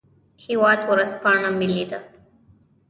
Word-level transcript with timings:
هیواد 0.45 0.79
ورځپاڼه 0.89 1.49
ملي 1.59 1.83
ده 1.89 1.99